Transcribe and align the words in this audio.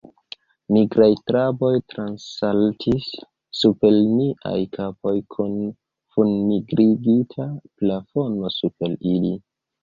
Nigraj 0.75 1.09
traboj 1.31 1.73
transsaltis 1.93 3.09
super 3.59 3.93
niaj 4.13 4.55
kapoj, 4.77 5.13
kun 5.37 5.53
fumnigrigita 6.15 7.47
plafono 7.83 8.53
super 8.59 8.99
ili... 9.13 9.33